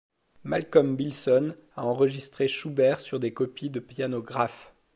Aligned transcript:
Malcolm 0.43 0.95
Bilson 0.95 1.55
a 1.75 1.85
enregistré 1.85 2.47
Schubert 2.47 3.01
sur 3.01 3.19
des 3.19 3.33
copies 3.35 3.69
de 3.69 3.79
pianos 3.79 4.23
Graf. 4.23 4.73